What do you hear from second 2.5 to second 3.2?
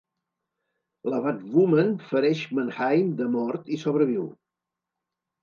Mannheim